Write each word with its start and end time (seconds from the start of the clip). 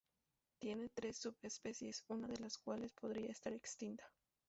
Tiene 0.59 0.89
tres 0.95 1.17
subespecies, 1.17 2.03
una 2.07 2.27
de 2.27 2.39
las 2.39 2.57
cuales 2.57 2.91
podrían 2.91 3.29
estar 3.29 3.53
extinta. 3.53 4.03